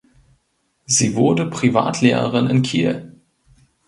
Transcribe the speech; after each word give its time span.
Sie 0.87 1.13
wurde 1.13 1.47
Privatlehrerin 1.47 2.47
in 2.47 2.63
Kiel. 2.63 3.19